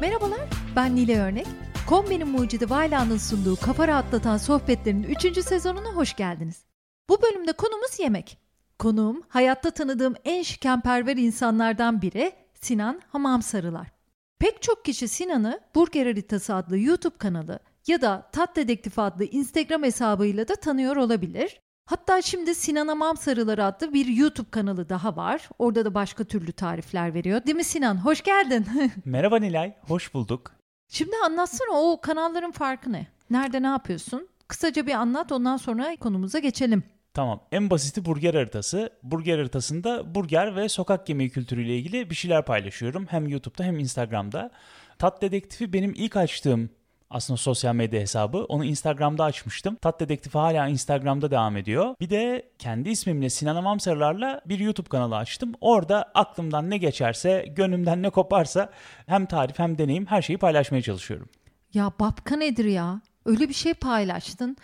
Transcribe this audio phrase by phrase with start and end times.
[0.00, 0.40] Merhabalar,
[0.76, 1.46] ben Nile Örnek.
[1.88, 5.44] Kombinin mucidi Vayla'nın sunduğu kafa rahatlatan sohbetlerin 3.
[5.44, 6.64] sezonuna hoş geldiniz.
[7.08, 8.38] Bu bölümde konumuz yemek.
[8.78, 13.92] Konuğum hayatta tanıdığım en şikenperver insanlardan biri Sinan Hamam Sarılar.
[14.38, 19.82] Pek çok kişi Sinan'ı Burger Haritası adlı YouTube kanalı ya da Tat Dedektif adlı Instagram
[19.82, 21.60] hesabıyla da tanıyor olabilir.
[21.86, 25.48] Hatta şimdi Sinan Hamam Sarıları adlı bir YouTube kanalı daha var.
[25.58, 27.46] Orada da başka türlü tarifler veriyor.
[27.46, 28.04] Değil mi Sinan?
[28.04, 28.66] Hoş geldin.
[29.04, 30.52] Merhaba Nilay, hoş bulduk.
[30.88, 33.06] Şimdi anlatsana o kanalların farkı ne?
[33.30, 34.28] Nerede ne yapıyorsun?
[34.48, 36.82] Kısaca bir anlat ondan sonra konumuza geçelim.
[37.14, 38.90] Tamam, en basiti burger haritası.
[39.02, 43.06] Burger haritasında burger ve sokak yemeği kültürüyle ilgili bir şeyler paylaşıyorum.
[43.06, 44.50] Hem YouTube'da hem Instagram'da.
[44.98, 46.70] Tat Dedektifi benim ilk açtığım
[47.12, 48.38] aslında sosyal medya hesabı.
[48.38, 49.74] Onu Instagram'da açmıştım.
[49.74, 51.94] Tat Dedektifi hala Instagram'da devam ediyor.
[52.00, 55.52] Bir de kendi ismimle Sinan Amamsarlar'la bir YouTube kanalı açtım.
[55.60, 58.70] Orada aklımdan ne geçerse, gönlümden ne koparsa
[59.06, 61.28] hem tarif hem deneyim her şeyi paylaşmaya çalışıyorum.
[61.74, 63.00] Ya babka nedir ya?
[63.26, 64.56] Öyle bir şey paylaştın.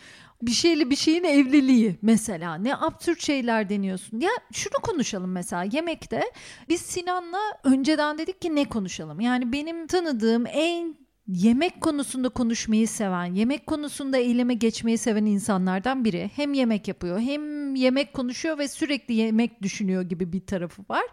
[0.43, 2.55] Bir şeyle bir şeyin evliliği mesela.
[2.55, 4.21] Ne absürt şeyler deniyorsun.
[4.21, 6.23] Ya şunu konuşalım mesela yemekte.
[6.69, 9.21] Biz Sinan'la önceden dedik ki ne konuşalım?
[9.21, 10.97] Yani benim tanıdığım en
[11.29, 16.31] yemek konusunda konuşmayı seven, yemek konusunda eyleme geçmeyi seven insanlardan biri.
[16.37, 21.05] Hem yemek yapıyor, hem yemek konuşuyor ve sürekli yemek düşünüyor gibi bir tarafı var.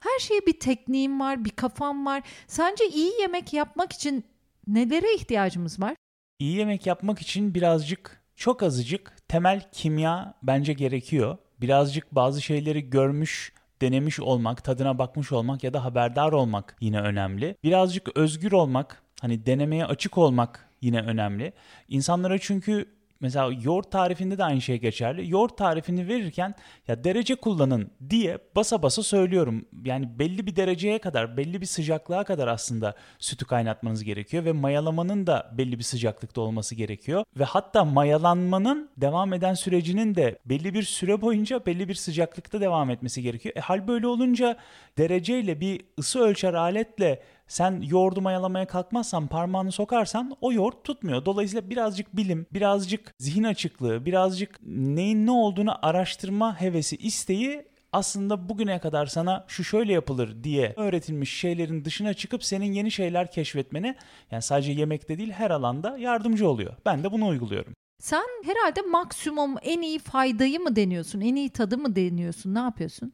[0.00, 2.22] Her şeye bir tekniğim var, bir kafam var.
[2.46, 4.24] Sence iyi yemek yapmak için
[4.66, 5.94] nelere ihtiyacımız var?
[6.38, 11.36] İyi yemek yapmak için birazcık, çok azıcık temel kimya bence gerekiyor.
[11.60, 17.56] Birazcık bazı şeyleri görmüş, denemiş olmak, tadına bakmış olmak ya da haberdar olmak yine önemli.
[17.64, 21.52] Birazcık özgür olmak, hani denemeye açık olmak yine önemli.
[21.88, 22.86] İnsanlara çünkü
[23.24, 25.30] Mesela yoğurt tarifinde de aynı şey geçerli.
[25.30, 26.54] Yoğurt tarifini verirken
[26.88, 29.64] ya derece kullanın diye basa basa söylüyorum.
[29.84, 35.26] Yani belli bir dereceye kadar, belli bir sıcaklığa kadar aslında sütü kaynatmanız gerekiyor ve mayalamanın
[35.26, 37.24] da belli bir sıcaklıkta olması gerekiyor.
[37.36, 42.90] Ve hatta mayalanmanın devam eden sürecinin de belli bir süre boyunca belli bir sıcaklıkta devam
[42.90, 43.56] etmesi gerekiyor.
[43.56, 44.56] E hal böyle olunca
[44.98, 51.24] dereceyle bir ısı ölçer aletle sen yoğurdu mayalamaya kalkmazsan parmağını sokarsan o yoğurt tutmuyor.
[51.24, 58.78] Dolayısıyla birazcık bilim, birazcık zihin açıklığı, birazcık neyin ne olduğunu araştırma hevesi, isteği aslında bugüne
[58.78, 63.96] kadar sana şu şöyle yapılır diye öğretilmiş şeylerin dışına çıkıp senin yeni şeyler keşfetmene
[64.30, 66.74] yani sadece yemekte değil her alanda yardımcı oluyor.
[66.86, 67.74] Ben de bunu uyguluyorum.
[68.00, 71.20] Sen herhalde maksimum en iyi faydayı mı deniyorsun?
[71.20, 72.54] En iyi tadı mı deniyorsun?
[72.54, 73.12] Ne yapıyorsun?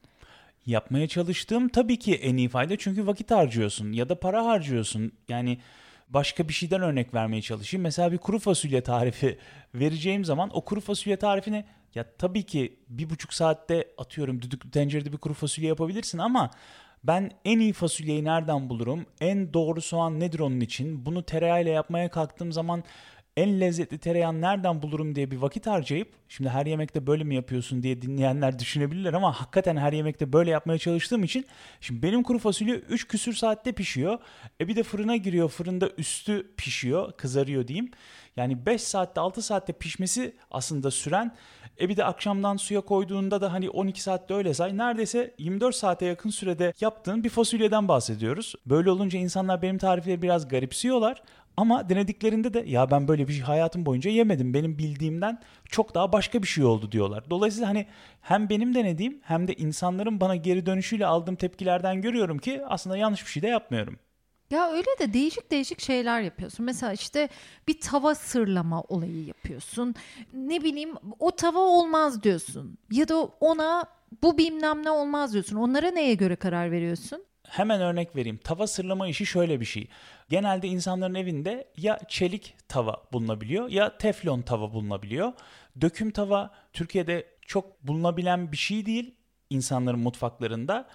[0.66, 5.12] Yapmaya çalıştığım tabii ki en iyi fayda çünkü vakit harcıyorsun ya da para harcıyorsun.
[5.28, 5.58] Yani
[6.08, 7.82] başka bir şeyden örnek vermeye çalışayım.
[7.82, 9.38] Mesela bir kuru fasulye tarifi
[9.74, 15.12] vereceğim zaman o kuru fasulye tarifini ya tabii ki bir buçuk saatte atıyorum düdüklü tencerede
[15.12, 16.50] bir kuru fasulye yapabilirsin ama
[17.04, 19.06] ben en iyi fasulyeyi nereden bulurum?
[19.20, 21.06] En doğru soğan nedir onun için?
[21.06, 22.84] Bunu tereyağıyla yapmaya kalktığım zaman
[23.40, 27.82] en lezzetli tereyağını nereden bulurum diye bir vakit harcayıp şimdi her yemekte böyle mi yapıyorsun
[27.82, 31.46] diye dinleyenler düşünebilirler ama hakikaten her yemekte böyle yapmaya çalıştığım için
[31.80, 34.18] şimdi benim kuru fasulye 3 küsür saatte pişiyor.
[34.60, 35.48] E bir de fırına giriyor.
[35.48, 37.90] Fırında üstü pişiyor, kızarıyor diyeyim.
[38.36, 41.36] Yani 5 saatte 6 saatte pişmesi aslında süren
[41.80, 46.06] e bir de akşamdan suya koyduğunda da hani 12 saatte öyle say neredeyse 24 saate
[46.06, 48.54] yakın sürede yaptığın bir fasulyeden bahsediyoruz.
[48.66, 51.22] Böyle olunca insanlar benim tarifleri biraz garipsiyorlar
[51.56, 54.54] ama denediklerinde de ya ben böyle bir şey hayatım boyunca yemedim.
[54.54, 57.30] Benim bildiğimden çok daha başka bir şey oldu diyorlar.
[57.30, 57.86] Dolayısıyla hani
[58.20, 63.24] hem benim denediğim hem de insanların bana geri dönüşüyle aldığım tepkilerden görüyorum ki aslında yanlış
[63.24, 63.98] bir şey de yapmıyorum.
[64.50, 66.66] Ya öyle de değişik değişik şeyler yapıyorsun.
[66.66, 67.28] Mesela işte
[67.68, 69.94] bir tava sırlama olayı yapıyorsun.
[70.32, 72.78] Ne bileyim o tava olmaz diyorsun.
[72.90, 73.84] Ya da ona
[74.22, 75.56] bu bilmem ne olmaz diyorsun.
[75.56, 77.24] Onlara neye göre karar veriyorsun?
[77.50, 78.36] Hemen örnek vereyim.
[78.36, 79.88] Tava sırlama işi şöyle bir şey.
[80.28, 85.32] Genelde insanların evinde ya çelik tava bulunabiliyor ya teflon tava bulunabiliyor.
[85.80, 89.14] Döküm tava Türkiye'de çok bulunabilen bir şey değil
[89.50, 90.88] insanların mutfaklarında.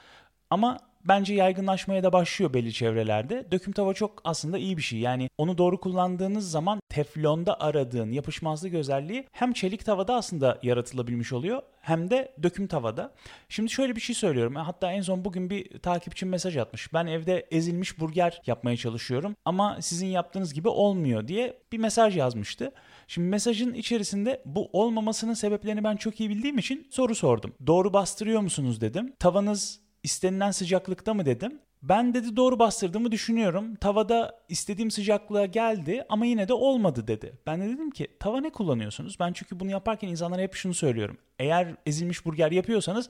[0.50, 3.52] Ama bence yaygınlaşmaya da başlıyor belli çevrelerde.
[3.52, 5.00] Döküm tava çok aslında iyi bir şey.
[5.00, 11.62] Yani onu doğru kullandığınız zaman teflonda aradığın yapışmazlık özelliği hem çelik tavada aslında yaratılabilmiş oluyor
[11.82, 13.14] hem de döküm tavada.
[13.50, 14.56] Şimdi şöyle bir şey söylüyorum.
[14.56, 16.94] Hatta en son bugün bir takipçim mesaj atmış.
[16.94, 22.72] Ben evde ezilmiş burger yapmaya çalışıyorum ama sizin yaptığınız gibi olmuyor diye bir mesaj yazmıştı.
[23.08, 27.54] Şimdi mesajın içerisinde bu olmamasının sebeplerini ben çok iyi bildiğim için soru sordum.
[27.68, 29.14] Doğru bastırıyor musunuz dedim.
[29.20, 31.60] Tavanız istenilen sıcaklıkta mı dedim.
[31.84, 33.76] Ben dedi doğru bastırdığımı düşünüyorum.
[33.76, 37.34] Tavada istediğim sıcaklığa geldi ama yine de olmadı dedi.
[37.48, 39.20] Ben de dedim ki tava ne kullanıyorsunuz?
[39.20, 41.18] Ben çünkü bunu yaparken insanlara hep şunu söylüyorum.
[41.40, 43.10] Eğer ezilmiş burger yapıyorsanız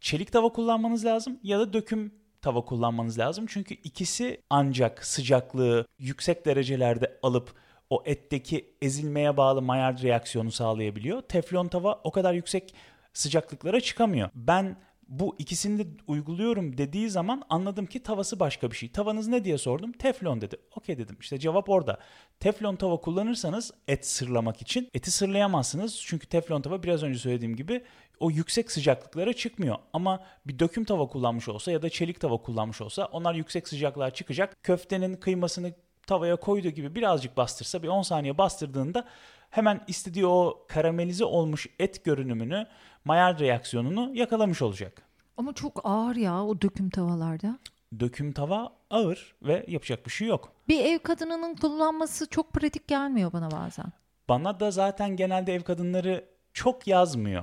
[0.00, 3.46] çelik tava kullanmanız lazım ya da döküm tava kullanmanız lazım.
[3.48, 7.54] Çünkü ikisi ancak sıcaklığı yüksek derecelerde alıp
[7.90, 11.22] o etteki ezilmeye bağlı Maillard reaksiyonu sağlayabiliyor.
[11.22, 12.74] Teflon tava o kadar yüksek
[13.12, 14.30] sıcaklıklara çıkamıyor.
[14.34, 14.76] Ben
[15.08, 18.92] bu ikisini de uyguluyorum dediği zaman anladım ki tavası başka bir şey.
[18.92, 19.92] Tavanız ne diye sordum.
[19.92, 20.56] Teflon dedi.
[20.76, 21.16] Okey dedim.
[21.20, 21.98] İşte cevap orada.
[22.40, 26.02] Teflon tava kullanırsanız et sırlamak için eti sırlayamazsınız.
[26.06, 27.84] Çünkü teflon tava biraz önce söylediğim gibi
[28.20, 29.76] o yüksek sıcaklıklara çıkmıyor.
[29.92, 34.10] Ama bir döküm tava kullanmış olsa ya da çelik tava kullanmış olsa onlar yüksek sıcaklığa
[34.10, 34.56] çıkacak.
[34.62, 35.74] Köftenin kıymasını
[36.06, 39.04] tavaya koyduğu gibi birazcık bastırsa bir 10 saniye bastırdığında
[39.50, 42.66] hemen istediği o karamelize olmuş et görünümünü,
[43.06, 45.02] Maillard reaksiyonunu yakalamış olacak.
[45.36, 47.58] Ama çok ağır ya o döküm tavalarda.
[48.00, 50.52] Döküm tava ağır ve yapacak bir şey yok.
[50.68, 53.86] Bir ev kadınının kullanması çok pratik gelmiyor bana bazen.
[54.28, 57.42] Bana da zaten genelde ev kadınları çok yazmıyor.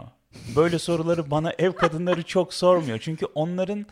[0.56, 3.00] Böyle soruları bana ev kadınları çok sormuyor.
[3.00, 3.86] Çünkü onların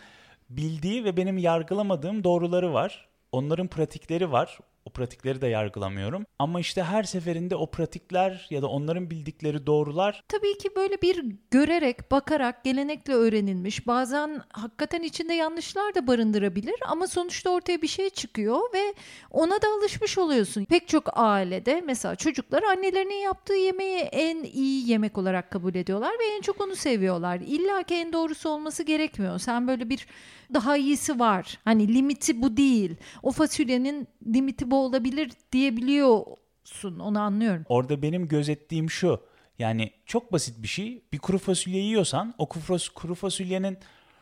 [0.50, 3.08] bildiği ve benim yargılamadığım doğruları var.
[3.32, 4.60] Onların pratikleri var.
[4.86, 6.26] O pratikleri de yargılamıyorum.
[6.40, 11.26] Ama işte her seferinde o pratikler ya da onların bildikleri doğrular Tabii ki böyle bir
[11.52, 13.88] görerek, bakarak, gelenekle öğrenilmiş.
[13.88, 18.94] Bazen hakikaten içinde yanlışlar da barındırabilir ama sonuçta ortaya bir şey çıkıyor ve
[19.32, 20.66] ona da alışmış oluyorsun.
[20.66, 26.36] Pek çok ailede mesela çocuklar annelerinin yaptığı yemeği en iyi yemek olarak kabul ediyorlar ve
[26.38, 27.40] en çok onu seviyorlar.
[27.40, 29.40] İlla ki en doğrusu olması gerekmiyor.
[29.40, 30.08] Sen böyle bir
[30.54, 31.60] daha iyisi var.
[31.66, 32.96] Hani limiti bu değil.
[33.24, 37.00] O fasulyenin limiti bu olabilir diyebiliyorsun.
[37.00, 37.66] Onu anlıyorum.
[37.70, 39.22] Orada benim gözettiğim şu.
[39.60, 41.04] Yani çok basit bir şey.
[41.14, 42.50] Bir kuru fasulye yiyorsan o
[42.96, 43.78] kuru fasulyenin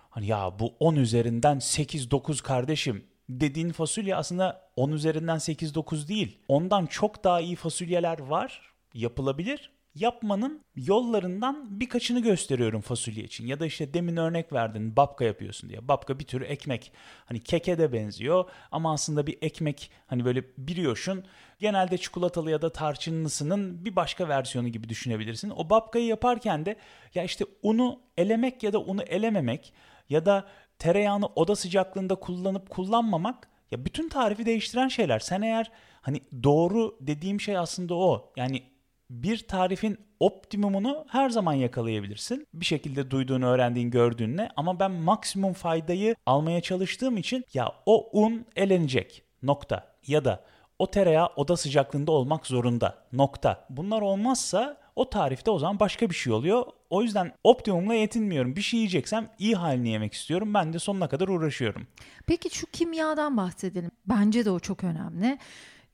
[0.10, 6.38] hani ya bu 10 üzerinden 8-9 kardeşim dediğin fasulye aslında 10 üzerinden 8-9 değil.
[6.48, 8.62] Ondan çok daha iyi fasulyeler var.
[8.94, 9.72] Yapılabilir.
[9.96, 13.48] Yapmanın yollarından birkaçını gösteriyorum fasulye için.
[13.48, 15.88] Ya da işte demin örnek verdin babka yapıyorsun diye.
[15.88, 16.92] Babka bir tür ekmek.
[17.26, 21.24] Hani keke de benziyor ama aslında bir ekmek hani böyle biliyorsun.
[21.60, 25.50] Genelde çikolatalı ya da tarçınlısının bir başka versiyonu gibi düşünebilirsin.
[25.50, 26.76] O babkayı yaparken de
[27.16, 29.74] ya işte unu elemek ya da unu elememek
[30.10, 30.48] ya da
[30.80, 35.20] tereyağını oda sıcaklığında kullanıp kullanmamak ya bütün tarifi değiştiren şeyler.
[35.20, 35.72] Sen eğer
[36.02, 38.34] hani doğru dediğim şey aslında o.
[38.36, 38.64] Yani
[39.10, 42.48] bir tarifin optimumunu her zaman yakalayabilirsin.
[42.54, 48.46] Bir şekilde duyduğunu, öğrendiğin, gördüğünle ama ben maksimum faydayı almaya çalıştığım için ya o un
[48.56, 49.24] elenecek.
[49.44, 49.88] Nokta.
[50.08, 50.44] Ya da
[50.80, 52.98] o tereyağı oda sıcaklığında olmak zorunda.
[53.14, 53.66] Nokta.
[53.70, 56.66] Bunlar olmazsa o tarifte o zaman başka bir şey oluyor.
[56.90, 58.56] O yüzden optimumla yetinmiyorum.
[58.56, 60.54] Bir şey yiyeceksem iyi halini yemek istiyorum.
[60.54, 61.88] Ben de sonuna kadar uğraşıyorum.
[62.28, 63.92] Peki şu kimyadan bahsedelim.
[64.06, 65.38] Bence de o çok önemli.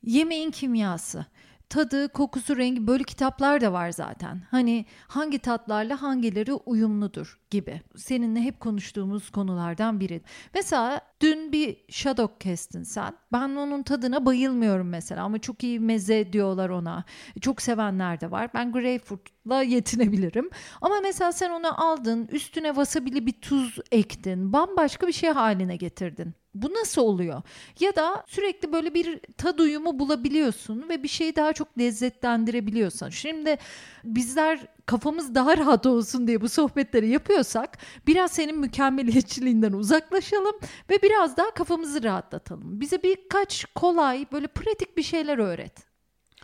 [0.03, 1.25] Yemeğin kimyası.
[1.69, 4.41] Tadı, kokusu, rengi böyle kitaplar da var zaten.
[4.51, 7.81] Hani hangi tatlarla hangileri uyumludur gibi.
[7.95, 10.21] Seninle hep konuştuğumuz konulardan biri.
[10.53, 13.13] Mesela dün bir şadok kestin sen.
[13.33, 17.03] Ben onun tadına bayılmıyorum mesela ama çok iyi meze diyorlar ona.
[17.41, 18.49] Çok sevenler de var.
[18.53, 20.49] Ben greyfurtla yetinebilirim.
[20.81, 24.53] Ama mesela sen onu aldın, üstüne wasabili bir tuz ektin.
[24.53, 26.33] Bambaşka bir şey haline getirdin.
[26.55, 27.41] Bu nasıl oluyor?
[27.79, 33.09] Ya da sürekli böyle bir tad uyumu bulabiliyorsun ve bir şeyi daha çok lezzetlendirebiliyorsun.
[33.09, 33.57] Şimdi
[34.03, 37.09] bizler kafamız daha rahat olsun diye bu sohbetleri
[37.45, 37.77] yapıyorsak
[38.07, 40.55] biraz senin mükemmeliyetçiliğinden uzaklaşalım
[40.89, 42.81] ve biraz daha kafamızı rahatlatalım.
[42.81, 45.73] Bize birkaç kolay böyle pratik bir şeyler öğret.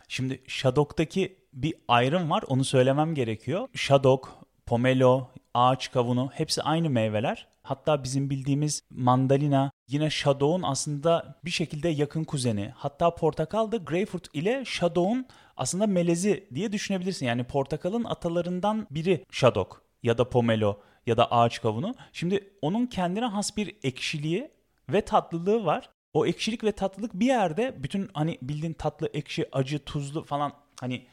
[0.07, 2.43] Şimdi Shadok'taki bir ayrım var.
[2.47, 3.67] Onu söylemem gerekiyor.
[3.73, 7.47] Shadok, pomelo, ağaç kavunu hepsi aynı meyveler.
[7.63, 12.73] Hatta bizim bildiğimiz mandalina yine Shadow'un aslında bir şekilde yakın kuzeni.
[12.75, 15.25] Hatta portakal da greyfurt ile Shadow'un
[15.57, 17.25] aslında melezi diye düşünebilirsin.
[17.25, 21.95] Yani portakalın atalarından biri Shadok ya da pomelo ya da ağaç kavunu.
[22.13, 24.51] Şimdi onun kendine has bir ekşiliği
[24.89, 25.89] ve tatlılığı var.
[26.13, 31.05] O ekşilik ve tatlılık bir yerde bütün hani bildiğin tatlı, ekşi, acı, tuzlu falan hani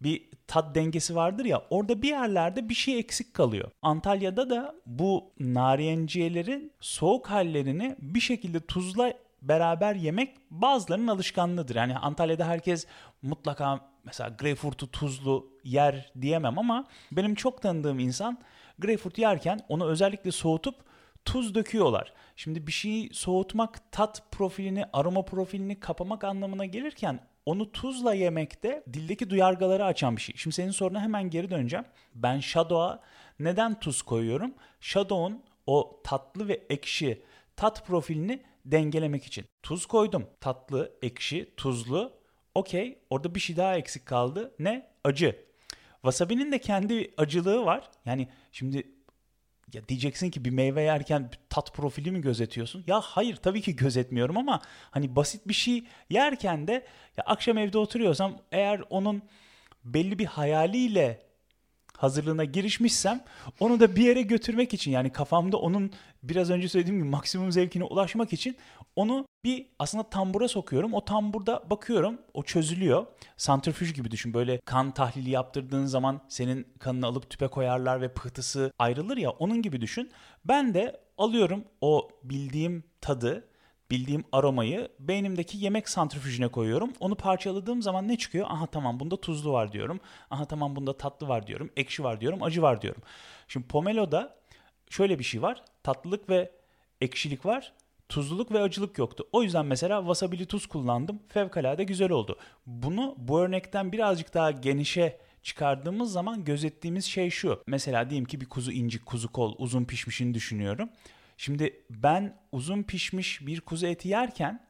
[0.00, 3.70] bir tat dengesi vardır ya orada bir yerlerde bir şey eksik kalıyor.
[3.82, 11.76] Antalya'da da bu nariyenciyelerin soğuk hallerini bir şekilde tuzla beraber yemek bazılarının alışkanlığıdır.
[11.76, 12.86] Yani Antalya'da herkes
[13.22, 18.38] mutlaka mesela greyfurtu tuzlu yer diyemem ama benim çok tanıdığım insan
[18.78, 20.74] greyfurt yerken onu özellikle soğutup
[21.24, 22.12] tuz döküyorlar.
[22.36, 29.30] Şimdi bir şeyi soğutmak tat profilini, aroma profilini kapamak anlamına gelirken onu tuzla yemekte dildeki
[29.30, 30.36] duyargaları açan bir şey.
[30.36, 31.84] Şimdi senin soruna hemen geri döneceğim.
[32.14, 33.00] Ben Shadow'a
[33.40, 34.54] neden tuz koyuyorum?
[34.80, 37.22] Shadow'un o tatlı ve ekşi
[37.56, 39.44] tat profilini dengelemek için.
[39.62, 40.26] Tuz koydum.
[40.40, 42.12] Tatlı, ekşi, tuzlu.
[42.54, 42.98] Okey.
[43.10, 44.54] Orada bir şey daha eksik kaldı.
[44.58, 44.90] Ne?
[45.04, 45.44] Acı.
[46.02, 47.90] Wasabi'nin de kendi acılığı var.
[48.04, 48.86] Yani şimdi
[49.72, 52.84] ya diyeceksin ki bir meyve yerken tat profili mi gözetiyorsun?
[52.86, 56.72] Ya hayır tabii ki gözetmiyorum ama hani basit bir şey yerken de
[57.16, 59.22] ya akşam evde oturuyorsam eğer onun
[59.84, 61.22] belli bir hayaliyle
[61.96, 63.24] hazırlığına girişmişsem
[63.60, 65.92] onu da bir yere götürmek için yani kafamda onun
[66.22, 68.56] biraz önce söylediğim gibi maksimum zevkine ulaşmak için
[68.96, 70.94] onu bir aslında tambura sokuyorum.
[70.94, 73.06] O tamburda bakıyorum o çözülüyor.
[73.36, 78.72] Santrifüj gibi düşün böyle kan tahlili yaptırdığın zaman senin kanını alıp tüpe koyarlar ve pıhtısı
[78.78, 80.10] ayrılır ya onun gibi düşün.
[80.44, 83.48] Ben de alıyorum o bildiğim tadı
[83.90, 86.92] bildiğim aromayı beynimdeki yemek santrifüjüne koyuyorum.
[87.00, 88.46] Onu parçaladığım zaman ne çıkıyor?
[88.50, 90.00] Aha tamam bunda tuzlu var diyorum.
[90.30, 91.70] Aha tamam bunda tatlı var diyorum.
[91.76, 92.42] Ekşi var diyorum.
[92.42, 93.02] Acı var diyorum.
[93.48, 94.36] Şimdi pomelo'da
[94.90, 95.64] şöyle bir şey var.
[95.82, 96.52] Tatlılık ve
[97.00, 97.72] ekşilik var.
[98.12, 99.28] Tuzluluk ve acılık yoktu.
[99.32, 101.20] O yüzden mesela wasabili tuz kullandım.
[101.28, 102.38] Fevkalade güzel oldu.
[102.66, 107.62] Bunu bu örnekten birazcık daha genişe çıkardığımız zaman gözettiğimiz şey şu.
[107.66, 110.88] Mesela diyelim ki bir kuzu incik, kuzu kol, uzun pişmişini düşünüyorum.
[111.36, 114.66] Şimdi ben uzun pişmiş bir kuzu eti yerken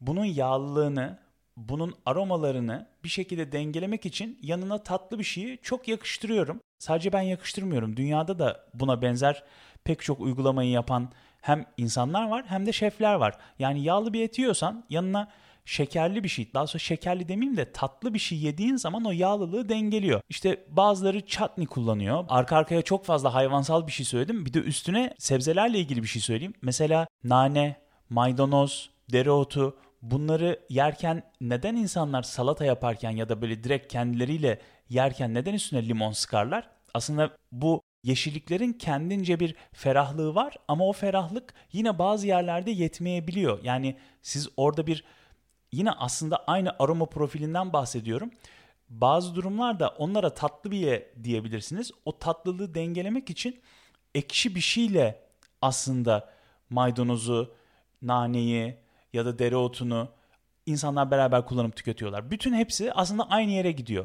[0.00, 1.18] bunun yağlılığını,
[1.56, 6.60] bunun aromalarını bir şekilde dengelemek için yanına tatlı bir şeyi çok yakıştırıyorum.
[6.78, 7.96] Sadece ben yakıştırmıyorum.
[7.96, 9.42] Dünyada da buna benzer
[9.84, 11.12] pek çok uygulamayı yapan
[11.42, 13.34] hem insanlar var hem de şefler var.
[13.58, 15.28] Yani yağlı bir et yiyorsan yanına
[15.64, 19.68] şekerli bir şey, daha sonra şekerli demeyeyim de tatlı bir şey yediğin zaman o yağlılığı
[19.68, 20.20] dengeliyor.
[20.28, 22.24] İşte bazıları chutney kullanıyor.
[22.28, 24.46] Arka arkaya çok fazla hayvansal bir şey söyledim.
[24.46, 26.54] Bir de üstüne sebzelerle ilgili bir şey söyleyeyim.
[26.62, 27.76] Mesela nane,
[28.10, 35.54] maydanoz, dereotu bunları yerken neden insanlar salata yaparken ya da böyle direkt kendileriyle yerken neden
[35.54, 36.68] üstüne limon sıkarlar?
[36.94, 43.64] Aslında bu yeşilliklerin kendince bir ferahlığı var ama o ferahlık yine bazı yerlerde yetmeyebiliyor.
[43.64, 45.04] Yani siz orada bir
[45.72, 48.30] yine aslında aynı aroma profilinden bahsediyorum.
[48.88, 51.90] Bazı durumlarda onlara tatlı bir ye diyebilirsiniz.
[52.04, 53.60] O tatlılığı dengelemek için
[54.14, 55.24] ekşi bir şeyle
[55.62, 56.30] aslında
[56.70, 57.54] maydanozu,
[58.02, 58.76] naneyi
[59.12, 60.08] ya da dereotunu
[60.66, 62.30] insanlar beraber kullanıp tüketiyorlar.
[62.30, 64.04] Bütün hepsi aslında aynı yere gidiyor.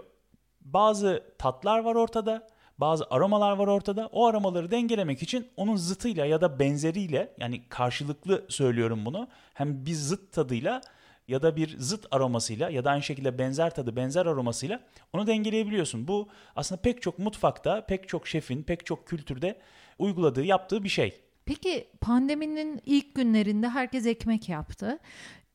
[0.62, 2.48] Bazı tatlar var ortada,
[2.80, 4.08] bazı aromalar var ortada.
[4.12, 9.28] O aromaları dengelemek için onun zıtıyla ya da benzeriyle yani karşılıklı söylüyorum bunu.
[9.54, 10.82] Hem bir zıt tadıyla
[11.28, 14.80] ya da bir zıt aromasıyla ya da aynı şekilde benzer tadı, benzer aromasıyla
[15.14, 16.08] onu dengeleyebiliyorsun.
[16.08, 19.60] Bu aslında pek çok mutfakta, pek çok şefin, pek çok kültürde
[20.00, 21.22] uyguladığı, yaptığı bir şey.
[21.46, 25.00] Peki pandeminin ilk günlerinde herkes ekmek yaptı.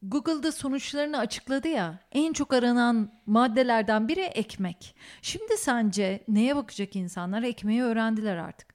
[0.03, 4.95] Google'da sonuçlarını açıkladı ya en çok aranan maddelerden biri ekmek.
[5.23, 7.43] Şimdi sence neye bakacak insanlar?
[7.43, 8.73] Ekmeği öğrendiler artık.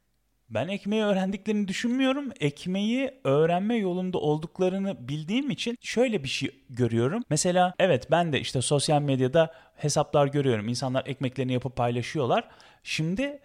[0.50, 2.31] Ben ekmeği öğrendiklerini düşünmüyorum.
[2.39, 7.24] Ekmeği öğrenme yolunda olduklarını bildiğim için şöyle bir şey görüyorum.
[7.29, 10.67] Mesela evet ben de işte sosyal medyada hesaplar görüyorum.
[10.69, 12.48] İnsanlar ekmeklerini yapıp paylaşıyorlar.
[12.84, 13.39] Şimdi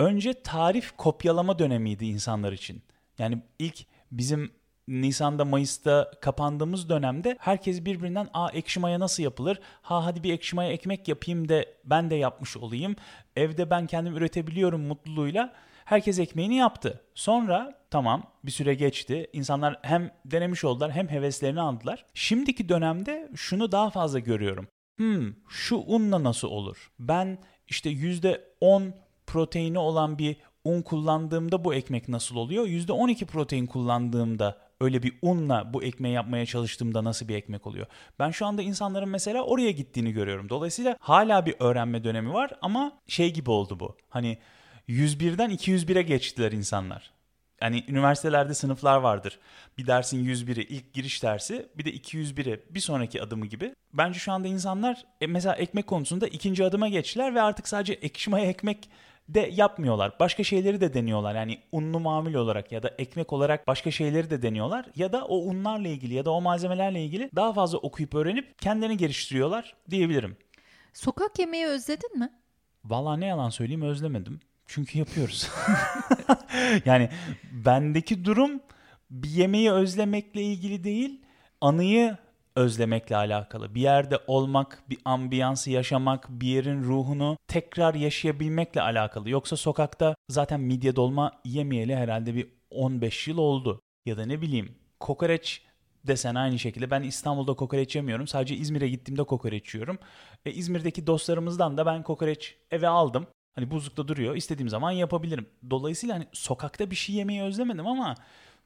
[0.00, 2.82] önce tarif kopyalama dönemiydi insanlar için.
[3.18, 4.50] Yani ilk bizim
[4.88, 9.60] Nisan'da Mayıs'ta kapandığımız dönemde herkes birbirinden aa ekşi maya nasıl yapılır?
[9.82, 12.96] Ha hadi bir ekşi maya ekmek yapayım da ben de yapmış olayım.
[13.36, 15.52] Evde ben kendim üretebiliyorum mutluluğuyla
[15.84, 17.00] Herkes ekmeğini yaptı.
[17.14, 19.26] Sonra tamam bir süre geçti.
[19.32, 22.04] İnsanlar hem denemiş oldular hem heveslerini aldılar.
[22.14, 24.68] Şimdiki dönemde şunu daha fazla görüyorum.
[24.96, 26.90] Hmm şu unla nasıl olur?
[26.98, 27.38] Ben
[27.68, 28.92] işte %10
[29.26, 32.66] proteini olan bir un kullandığımda bu ekmek nasıl oluyor?
[32.66, 37.86] %12 protein kullandığımda öyle bir unla bu ekmeği yapmaya çalıştığımda nasıl bir ekmek oluyor?
[38.18, 40.48] Ben şu anda insanların mesela oraya gittiğini görüyorum.
[40.48, 43.96] Dolayısıyla hala bir öğrenme dönemi var ama şey gibi oldu bu.
[44.08, 44.38] Hani
[44.88, 47.14] 101'den 201'e geçtiler insanlar.
[47.62, 49.38] Yani üniversitelerde sınıflar vardır.
[49.78, 53.74] Bir dersin 101'i ilk giriş dersi bir de 201'e bir sonraki adımı gibi.
[53.92, 58.46] Bence şu anda insanlar e, mesela ekmek konusunda ikinci adıma geçtiler ve artık sadece ekşimaya
[58.46, 58.90] ekmek
[59.28, 60.12] de yapmıyorlar.
[60.20, 61.34] Başka şeyleri de deniyorlar.
[61.34, 64.86] Yani unlu mamul olarak ya da ekmek olarak başka şeyleri de deniyorlar.
[64.96, 68.96] Ya da o unlarla ilgili ya da o malzemelerle ilgili daha fazla okuyup öğrenip kendilerini
[68.96, 70.36] geliştiriyorlar diyebilirim.
[70.92, 72.32] Sokak yemeği özledin mi?
[72.84, 74.40] Valla ne yalan söyleyeyim özlemedim.
[74.66, 75.50] Çünkü yapıyoruz.
[76.84, 77.10] yani
[77.52, 78.60] bendeki durum
[79.10, 81.20] bir yemeği özlemekle ilgili değil,
[81.60, 82.16] anıyı
[82.56, 83.74] özlemekle alakalı.
[83.74, 89.30] Bir yerde olmak, bir ambiyansı yaşamak, bir yerin ruhunu tekrar yaşayabilmekle alakalı.
[89.30, 93.80] Yoksa sokakta zaten midye dolma yemeyeli herhalde bir 15 yıl oldu.
[94.06, 95.62] Ya da ne bileyim kokoreç
[96.06, 96.90] desen aynı şekilde.
[96.90, 98.26] Ben İstanbul'da kokoreç yemiyorum.
[98.26, 99.98] Sadece İzmir'e gittiğimde kokoreç yiyorum.
[100.46, 103.26] E, İzmir'deki dostlarımızdan da ben kokoreç eve aldım.
[103.54, 104.36] Hani buzlukta duruyor.
[104.36, 105.46] İstediğim zaman yapabilirim.
[105.70, 108.14] Dolayısıyla hani sokakta bir şey yemeyi özlemedim ama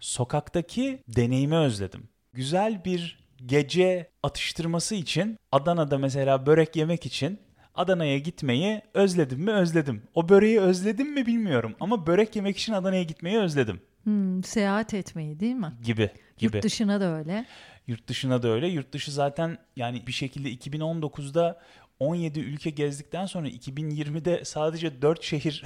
[0.00, 2.08] sokaktaki deneyimi özledim.
[2.32, 7.38] Güzel bir gece atıştırması için Adana'da mesela börek yemek için
[7.74, 10.02] Adana'ya gitmeyi özledim mi özledim.
[10.14, 13.80] O böreği özledim mi bilmiyorum ama börek yemek için Adana'ya gitmeyi özledim.
[14.02, 15.72] Hmm, seyahat etmeyi değil mi?
[15.82, 16.56] Gibi gibi.
[16.56, 17.46] Yurt dışına da öyle.
[17.86, 18.68] Yurt dışına da öyle.
[18.68, 21.60] Yurt dışı zaten yani bir şekilde 2019'da
[21.98, 25.64] 17 ülke gezdikten sonra 2020'de sadece 4 şehir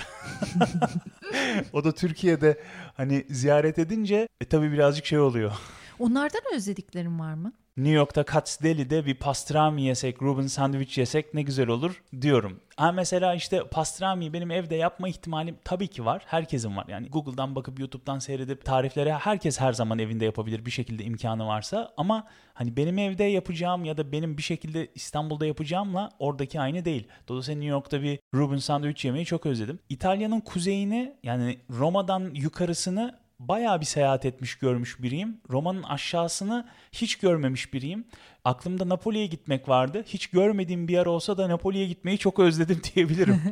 [1.73, 2.61] o da Türkiye'de
[2.95, 5.53] hani ziyaret edince e, tabii birazcık şey oluyor.
[5.99, 7.53] Onlardan özlediklerin var mı?
[7.77, 12.61] New York'ta Katz Deli'de bir pastrami yesek, Ruben sandviç yesek ne güzel olur diyorum.
[12.77, 16.23] Ha mesela işte pastrami benim evde yapma ihtimalim tabii ki var.
[16.27, 16.85] Herkesin var.
[16.89, 21.93] Yani Google'dan bakıp YouTube'dan seyredip tariflere herkes her zaman evinde yapabilir bir şekilde imkanı varsa.
[21.97, 27.09] Ama hani benim evde yapacağım ya da benim bir şekilde İstanbul'da yapacağımla oradaki aynı değil.
[27.29, 29.79] Dolayısıyla New York'ta bir Ruben sandviç yemeyi çok özledim.
[29.89, 35.41] İtalya'nın kuzeyini yani Roma'dan yukarısını bayağı bir seyahat etmiş görmüş biriyim.
[35.51, 38.05] Roma'nın aşağısını hiç görmemiş biriyim.
[38.45, 40.05] Aklımda Napoli'ye gitmek vardı.
[40.07, 43.43] Hiç görmediğim bir yer olsa da Napoli'ye gitmeyi çok özledim diyebilirim.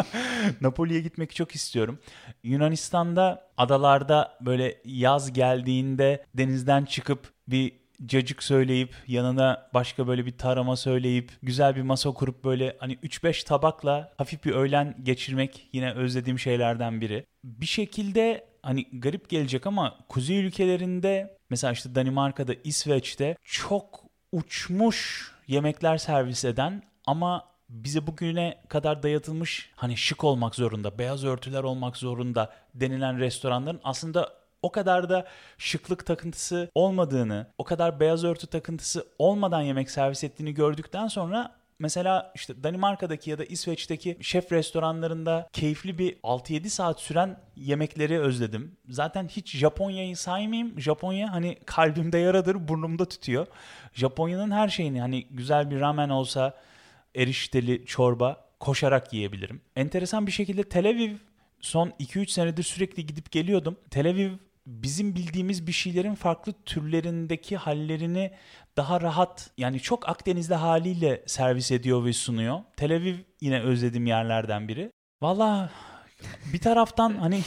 [0.60, 1.98] Napoli'ye gitmek çok istiyorum.
[2.42, 7.72] Yunanistan'da adalarda böyle yaz geldiğinde denizden çıkıp bir
[8.06, 13.46] cacık söyleyip yanına başka böyle bir tarama söyleyip güzel bir masa kurup böyle hani 3-5
[13.46, 17.26] tabakla hafif bir öğlen geçirmek yine özlediğim şeylerden biri.
[17.44, 25.98] Bir şekilde hani garip gelecek ama kuzey ülkelerinde mesela işte Danimarka'da, İsveç'te çok uçmuş yemekler
[25.98, 32.52] servis eden ama bize bugüne kadar dayatılmış hani şık olmak zorunda, beyaz örtüler olmak zorunda
[32.74, 34.32] denilen restoranların aslında
[34.62, 35.26] o kadar da
[35.58, 42.32] şıklık takıntısı olmadığını, o kadar beyaz örtü takıntısı olmadan yemek servis ettiğini gördükten sonra Mesela
[42.34, 48.76] işte Danimarka'daki ya da İsveç'teki şef restoranlarında keyifli bir 6-7 saat süren yemekleri özledim.
[48.88, 50.80] Zaten hiç Japonya'yı saymayayım.
[50.80, 53.46] Japonya hani kalbimde yaradır, burnumda tutuyor.
[53.92, 56.54] Japonya'nın her şeyini hani güzel bir ramen olsa,
[57.14, 59.60] erişteli çorba koşarak yiyebilirim.
[59.76, 61.16] Enteresan bir şekilde Tel Aviv
[61.60, 63.76] son 2-3 senedir sürekli gidip geliyordum.
[63.90, 64.32] Tel Aviv
[64.68, 68.30] bizim bildiğimiz bir şeylerin farklı türlerindeki hallerini
[68.76, 72.60] daha rahat yani çok Akdeniz'de haliyle servis ediyor ve sunuyor.
[72.76, 74.92] Tel Aviv yine özlediğim yerlerden biri.
[75.22, 75.70] Valla
[76.52, 77.40] bir taraftan hani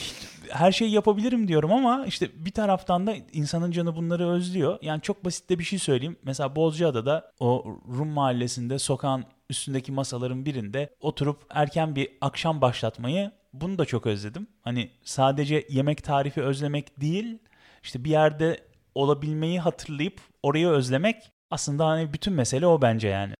[0.49, 4.79] her şeyi yapabilirim diyorum ama işte bir taraftan da insanın canı bunları özlüyor.
[4.81, 6.17] Yani çok basit de bir şey söyleyeyim.
[6.23, 13.77] Mesela Bozcaada'da o Rum mahallesinde sokağın üstündeki masaların birinde oturup erken bir akşam başlatmayı bunu
[13.77, 14.47] da çok özledim.
[14.61, 17.37] Hani sadece yemek tarifi özlemek değil,
[17.83, 18.59] işte bir yerde
[18.95, 23.33] olabilmeyi hatırlayıp orayı özlemek aslında hani bütün mesele o bence yani.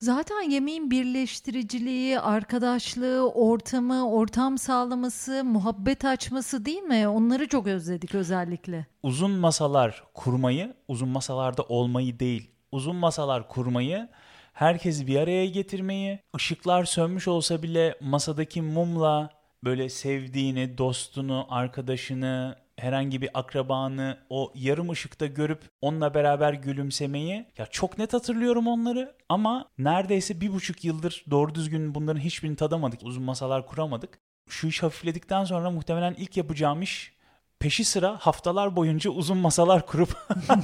[0.00, 7.08] Zaten yemeğin birleştiriciliği, arkadaşlığı, ortamı, ortam sağlaması, muhabbet açması değil mi?
[7.08, 8.86] Onları çok özledik özellikle.
[9.02, 14.08] Uzun masalar kurmayı, uzun masalarda olmayı değil, uzun masalar kurmayı,
[14.52, 23.22] herkesi bir araya getirmeyi, ışıklar sönmüş olsa bile masadaki mumla böyle sevdiğini, dostunu, arkadaşını, herhangi
[23.22, 29.68] bir akrabanı o yarım ışıkta görüp onunla beraber gülümsemeyi ya çok net hatırlıyorum onları ama
[29.78, 33.00] neredeyse bir buçuk yıldır doğru düzgün bunların hiçbirini tadamadık.
[33.02, 34.18] Uzun masalar kuramadık.
[34.48, 37.17] Şu iş hafifledikten sonra muhtemelen ilk yapacağım iş
[37.60, 40.16] peşi sıra haftalar boyunca uzun masalar kurup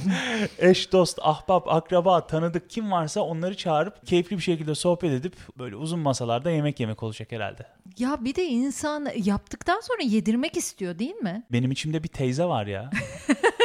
[0.59, 5.75] eş, dost, ahbap, akraba, tanıdık kim varsa onları çağırıp keyifli bir şekilde sohbet edip böyle
[5.75, 7.67] uzun masalarda yemek yemek olacak herhalde.
[7.97, 11.43] Ya bir de insan yaptıktan sonra yedirmek istiyor değil mi?
[11.51, 12.89] Benim içimde bir teyze var ya.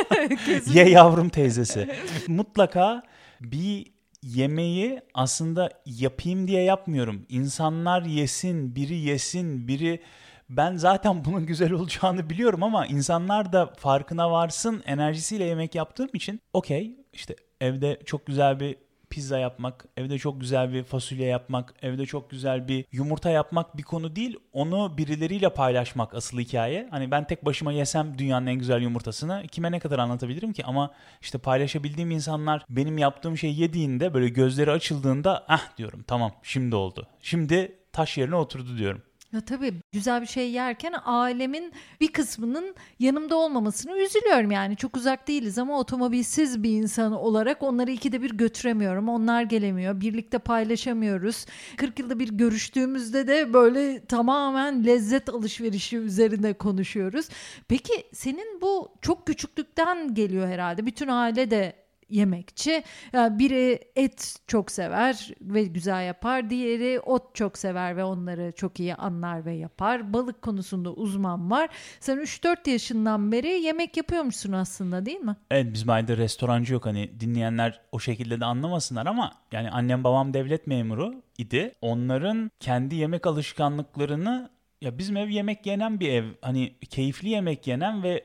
[0.74, 1.88] Ye yavrum teyzesi.
[2.28, 3.02] Mutlaka
[3.40, 3.86] bir
[4.22, 7.26] yemeği aslında yapayım diye yapmıyorum.
[7.28, 10.00] İnsanlar yesin, biri yesin, biri
[10.50, 16.40] ben zaten bunun güzel olacağını biliyorum ama insanlar da farkına varsın enerjisiyle yemek yaptığım için
[16.52, 18.76] okey işte evde çok güzel bir
[19.10, 23.82] pizza yapmak, evde çok güzel bir fasulye yapmak, evde çok güzel bir yumurta yapmak bir
[23.82, 24.36] konu değil.
[24.52, 26.88] Onu birileriyle paylaşmak asıl hikaye.
[26.90, 30.64] Hani ben tek başıma yesem dünyanın en güzel yumurtasını kime ne kadar anlatabilirim ki?
[30.64, 36.76] Ama işte paylaşabildiğim insanlar benim yaptığım şeyi yediğinde böyle gözleri açıldığında ah diyorum tamam şimdi
[36.76, 37.06] oldu.
[37.22, 39.02] Şimdi taş yerine oturdu diyorum.
[39.32, 44.76] Ya tabii güzel bir şey yerken ailemin bir kısmının yanımda olmamasını üzülüyorum yani.
[44.76, 49.08] Çok uzak değiliz ama otomobilsiz bir insan olarak onları ikide bir götüremiyorum.
[49.08, 50.00] Onlar gelemiyor.
[50.00, 51.46] Birlikte paylaşamıyoruz.
[51.76, 57.28] 40 yılda bir görüştüğümüzde de böyle tamamen lezzet alışverişi üzerine konuşuyoruz.
[57.68, 60.86] Peki senin bu çok küçüklükten geliyor herhalde.
[60.86, 61.79] Bütün aile de
[62.10, 62.82] yemekçi.
[63.14, 66.50] Biri et çok sever ve güzel yapar.
[66.50, 70.12] Diğeri ot çok sever ve onları çok iyi anlar ve yapar.
[70.12, 71.68] Balık konusunda uzman var.
[72.00, 75.36] Sen 3-4 yaşından beri yemek yapıyormuşsun aslında değil mi?
[75.50, 80.34] Evet bizim ailede restorancı yok hani dinleyenler o şekilde de anlamasınlar ama yani annem babam
[80.34, 81.74] devlet memuru idi.
[81.80, 86.24] Onların kendi yemek alışkanlıklarını ya bizim ev yemek yenen bir ev.
[86.42, 88.24] Hani keyifli yemek yenen ve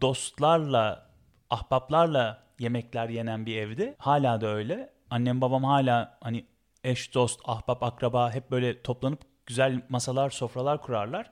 [0.00, 1.06] dostlarla,
[1.50, 3.94] ahbaplarla yemekler yenen bir evdi.
[3.98, 4.90] Hala da öyle.
[5.10, 6.44] Annem babam hala hani
[6.84, 11.30] eş, dost, ahbap, akraba hep böyle toplanıp güzel masalar, sofralar kurarlar.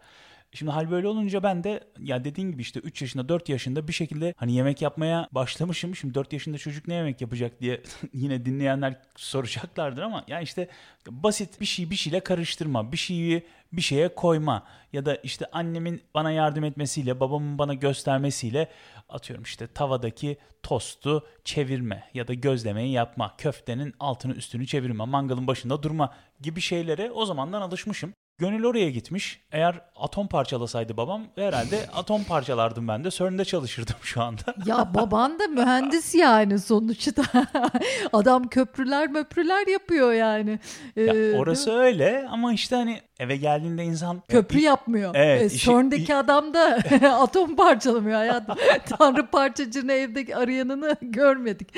[0.54, 3.92] Şimdi hal böyle olunca ben de ya dediğin gibi işte 3 yaşında 4 yaşında bir
[3.92, 5.96] şekilde hani yemek yapmaya başlamışım.
[5.96, 10.68] Şimdi 4 yaşında çocuk ne yemek yapacak diye yine dinleyenler soracaklardır ama yani işte
[11.08, 12.92] basit bir şey bir şeyle karıştırma.
[12.92, 18.68] Bir şeyi bir şeye koyma ya da işte annemin bana yardım etmesiyle babamın bana göstermesiyle
[19.08, 25.82] atıyorum işte tavadaki tostu çevirme ya da gözlemeyi yapma, köftenin altını üstünü çevirme, mangalın başında
[25.82, 28.14] durma gibi şeylere o zamandan alışmışım.
[28.38, 29.40] Gönül oraya gitmiş.
[29.52, 33.10] Eğer atom parçalasaydı babam herhalde atom parçalardım ben de.
[33.10, 34.42] CERN'de çalışırdım şu anda.
[34.66, 37.22] Ya baban da mühendis yani sonuçta.
[38.12, 40.58] Adam köprüler möprüler yapıyor yani.
[40.96, 44.22] Ee, ya orası öyle ama işte hani eve geldiğinde insan...
[44.28, 45.14] Köprü ya, yapmıyor.
[45.14, 45.52] Evet.
[45.52, 46.78] E, CERN'deki adam da
[47.20, 48.56] atom parçalamıyor hayatım.
[48.98, 51.68] Tanrı parçacını evdeki arayanını görmedik.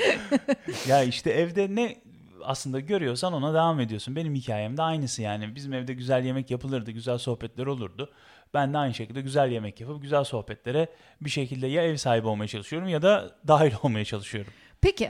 [0.87, 2.06] ya işte evde ne
[2.47, 4.15] aslında görüyorsan ona devam ediyorsun.
[4.15, 5.55] Benim hikayem de aynısı yani.
[5.55, 8.13] Bizim evde güzel yemek yapılırdı, güzel sohbetler olurdu.
[8.53, 10.87] Ben de aynı şekilde güzel yemek yapıp güzel sohbetlere
[11.21, 14.53] bir şekilde ya ev sahibi olmaya çalışıyorum ya da dahil olmaya çalışıyorum.
[14.81, 15.09] Peki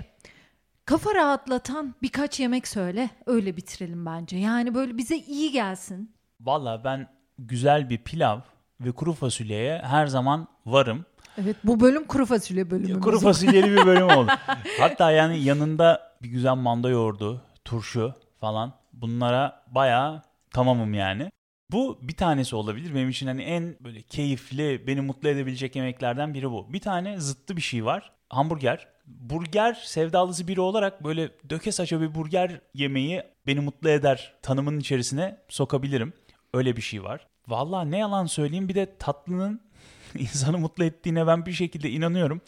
[0.86, 4.38] kafa rahatlatan birkaç yemek söyle öyle bitirelim bence.
[4.38, 6.16] Yani böyle bize iyi gelsin.
[6.40, 7.08] Valla ben
[7.40, 8.40] güzel bir pilav
[8.82, 11.06] ve kuru fasulyeye her zaman varım.
[11.42, 13.02] Evet bu bölüm kuru fasulye bölümü.
[13.02, 14.32] Kuru fasulyeli bir bölüm oldu.
[14.80, 20.22] Hatta yani yanında bir güzel manda yoğurdu, turşu falan bunlara bayağı
[20.52, 21.32] tamamım yani.
[21.72, 22.96] Bu bir tanesi olabilir.
[22.96, 26.74] Benim için hani en böyle keyifli, beni mutlu edebilecek yemeklerden biri bu.
[26.74, 28.12] Bir tane zıttı bir şey var.
[28.30, 28.88] Hamburger.
[29.06, 35.38] Burger sevdalısı biri olarak böyle döke saça bir burger yemeği beni mutlu eder tanımın içerisine
[35.50, 36.14] sokabilirim.
[36.54, 37.28] Öyle bir şey var.
[37.48, 39.62] Vallahi ne yalan söyleyeyim bir de tatlının
[40.20, 42.42] insanı mutlu ettiğine ben bir şekilde inanıyorum.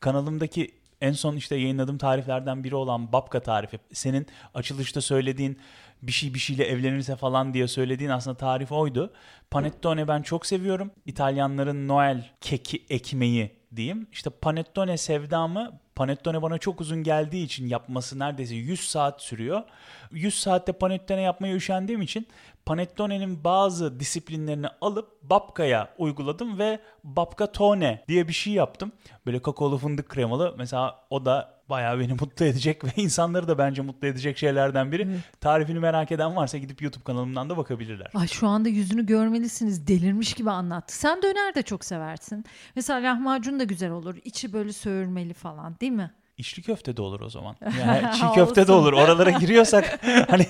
[0.00, 3.78] Kanalımdaki en son işte yayınladığım tariflerden biri olan babka tarifi.
[3.92, 5.58] Senin açılışta söylediğin
[6.02, 9.12] bir şey bir şeyle evlenirse falan diye söylediğin aslında tarif oydu.
[9.50, 10.90] Panettone ben çok seviyorum.
[11.06, 14.06] İtalyanların Noel keki ekmeği diyeyim.
[14.12, 19.62] İşte panettone sevdamı panettone bana çok uzun geldiği için yapması neredeyse 100 saat sürüyor.
[20.10, 22.26] 100 saatte panettone yapmaya üşendiğim için
[22.66, 28.92] Panettone'nin bazı disiplinlerini alıp babkaya uyguladım ve babka tone diye bir şey yaptım.
[29.26, 30.54] Böyle kakaolu fındık kremalı.
[30.58, 35.02] Mesela o da bayağı beni mutlu edecek ve insanları da bence mutlu edecek şeylerden biri.
[35.02, 35.40] Evet.
[35.40, 38.10] Tarifini merak eden varsa gidip YouTube kanalımdan da bakabilirler.
[38.14, 39.86] Ay şu anda yüzünü görmelisiniz.
[39.86, 40.96] Delirmiş gibi anlattı.
[40.96, 42.44] Sen döner de çok seversin.
[42.76, 44.16] Mesela lahmacun da güzel olur.
[44.24, 46.10] İçi böyle söğürmeli falan değil mi?
[46.38, 47.56] İçli köfte de olur o zaman.
[47.80, 48.92] Yani çiğ köfte de olur.
[48.92, 50.46] Oralara giriyorsak hani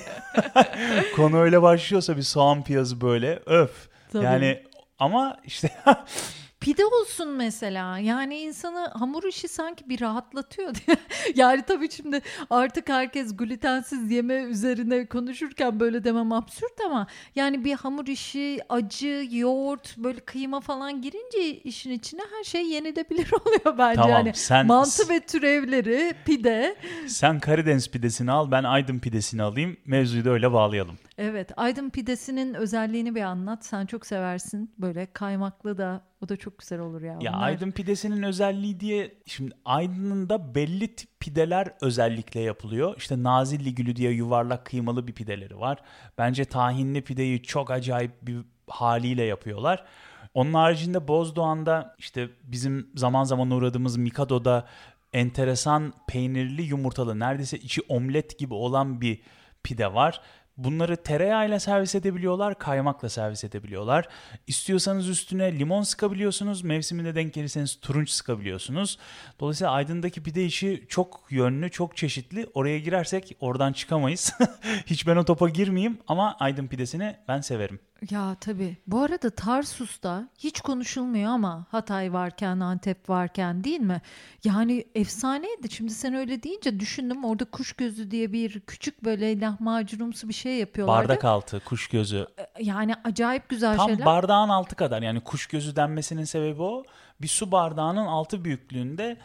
[1.16, 3.88] konu öyle başlıyorsa bir soğan piyazı böyle öf.
[4.12, 4.24] Tabii.
[4.24, 4.62] Yani
[4.98, 5.70] ama işte
[6.61, 7.99] Pide olsun mesela.
[7.99, 10.75] Yani insanı hamur işi sanki bir rahatlatıyor.
[11.35, 17.75] yani tabii şimdi artık herkes glutensiz yeme üzerine konuşurken böyle demem absürt ama yani bir
[17.75, 24.01] hamur işi, acı, yoğurt, böyle kıyma falan girince işin içine her şey yenilebilir oluyor bence.
[24.03, 26.77] Tamam, yani sen, mantı ve türevleri, pide.
[27.07, 29.77] Sen Karadeniz pidesini al, ben Aydın pidesini alayım.
[29.87, 30.99] Mevzuyu da öyle bağlayalım.
[31.18, 33.64] Evet, Aydın pidesinin özelliğini bir anlat.
[33.64, 34.74] Sen çok seversin.
[34.78, 37.18] Böyle kaymaklı da o da çok güzel olur ya.
[37.20, 37.46] Ya Onlar...
[37.46, 42.94] Aydın pidesinin özelliği diye şimdi Aydın'ın da belli tip pideler özellikle yapılıyor.
[42.96, 45.78] İşte Nazilli gülü diye yuvarlak kıymalı bir pideleri var.
[46.18, 49.85] Bence tahinli pideyi çok acayip bir haliyle yapıyorlar.
[50.35, 54.66] Onun haricinde Bozdoğan'da işte bizim zaman zaman uğradığımız Mikado'da
[55.12, 59.20] enteresan peynirli yumurtalı neredeyse içi omlet gibi olan bir
[59.62, 60.20] pide var.
[60.59, 64.09] Bunları tereyağıyla servis edebiliyorlar, kaymakla servis edebiliyorlar.
[64.47, 66.62] İstiyorsanız üstüne limon sıkabiliyorsunuz.
[66.62, 68.99] Mevsiminde denk gelirseniz turunç sıkabiliyorsunuz.
[69.40, 72.47] Dolayısıyla Aydın'daki pide işi çok yönlü, çok çeşitli.
[72.55, 74.33] Oraya girersek oradan çıkamayız.
[74.87, 77.81] Hiç ben o topa girmeyeyim ama Aydın pidesini ben severim.
[78.11, 78.76] Ya tabii.
[78.87, 84.00] Bu arada Tarsus'ta hiç konuşulmuyor ama Hatay varken, Antep varken değil mi?
[84.44, 85.70] Yani efsaneydi.
[85.70, 87.24] Şimdi sen öyle deyince düşündüm.
[87.24, 91.08] Orada kuş gözü diye bir küçük böyle lahmacunumsu bir şey yapıyorlardı.
[91.08, 92.26] Bardak altı kuş gözü.
[92.38, 94.04] Ee, yani acayip güzel Tam şeyler.
[94.04, 95.02] Tam bardağın altı kadar.
[95.02, 96.84] Yani kuş gözü denmesinin sebebi o.
[97.20, 99.16] Bir su bardağının altı büyüklüğünde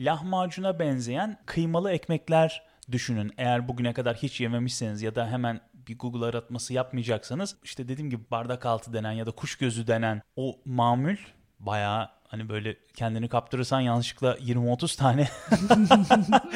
[0.00, 3.32] lahmacuna benzeyen kıymalı ekmekler düşünün.
[3.38, 8.22] Eğer bugüne kadar hiç yememişseniz ya da hemen bir Google aratması yapmayacaksanız işte dediğim gibi
[8.30, 11.18] bardak altı denen ya da kuş gözü denen o mamül
[11.60, 15.28] bayağı hani böyle kendini kaptırırsan yanlışlıkla 20-30 tane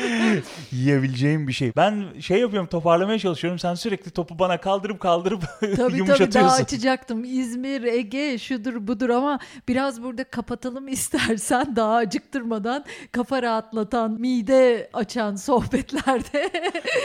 [0.72, 1.72] yiyebileceğim bir şey.
[1.76, 3.58] Ben şey yapıyorum toparlamaya çalışıyorum.
[3.58, 6.42] Sen sürekli topu bana kaldırıp kaldırıp tabii, tabii yumuşatıyorsun.
[6.42, 7.24] daha açacaktım.
[7.24, 15.36] İzmir, Ege şudur budur ama biraz burada kapatalım istersen daha acıktırmadan kafa rahatlatan, mide açan
[15.36, 16.50] sohbetlerde.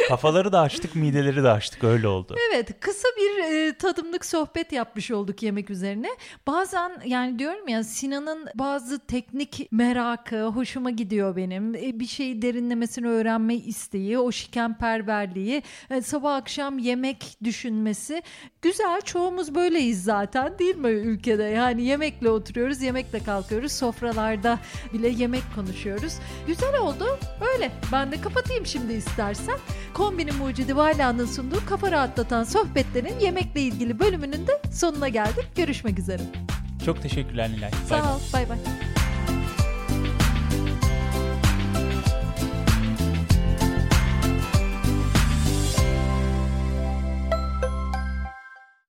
[0.07, 2.35] Kafaları da açtık, mideleri de açtık öyle oldu.
[2.51, 6.09] Evet kısa bir e, tadımlık sohbet yapmış olduk yemek üzerine.
[6.47, 11.75] Bazen yani diyorum ya Sinan'ın bazı teknik merakı hoşuma gidiyor benim.
[11.75, 18.23] E, bir şeyi derinlemesine öğrenme isteği, o şikenperverliği, e, sabah akşam yemek düşünmesi.
[18.61, 21.43] Güzel çoğumuz böyleyiz zaten değil mi ülkede?
[21.43, 23.71] Yani yemekle oturuyoruz, yemekle kalkıyoruz.
[23.71, 24.59] Sofralarda
[24.93, 26.13] bile yemek konuşuyoruz.
[26.47, 27.19] Güzel oldu.
[27.53, 27.71] Öyle.
[27.91, 29.57] Ben de kapatayım şimdi istersen.
[29.93, 35.45] Kombinin mucidi Vala'nın sunduğu kafa rahatlatan sohbetlerin yemekle ilgili bölümünün de sonuna geldik.
[35.55, 36.21] Görüşmek üzere.
[36.85, 37.71] Çok teşekkürler Nilay.
[37.89, 38.19] Sağ ol.
[38.33, 38.57] Bay bay.